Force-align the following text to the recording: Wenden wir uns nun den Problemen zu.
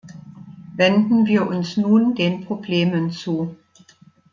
Wenden 0.77 1.27
wir 1.27 1.45
uns 1.45 1.77
nun 1.77 2.15
den 2.15 2.43
Problemen 2.43 3.11
zu. 3.11 3.55